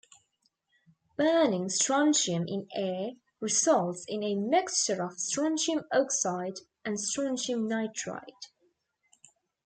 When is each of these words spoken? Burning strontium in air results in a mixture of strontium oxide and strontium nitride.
Burning 1.15 1.69
strontium 1.69 2.47
in 2.47 2.67
air 2.73 3.11
results 3.39 4.03
in 4.07 4.23
a 4.23 4.33
mixture 4.33 4.99
of 5.03 5.19
strontium 5.19 5.83
oxide 5.91 6.57
and 6.83 6.99
strontium 6.99 7.69
nitride. 7.69 8.47